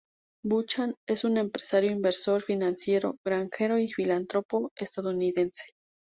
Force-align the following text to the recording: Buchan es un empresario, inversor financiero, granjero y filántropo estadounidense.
Buchan 0.43 0.95
es 1.07 1.25
un 1.25 1.37
empresario, 1.37 1.91
inversor 1.91 2.41
financiero, 2.41 3.17
granjero 3.23 3.77
y 3.77 3.87
filántropo 3.93 4.71
estadounidense. 4.75 5.73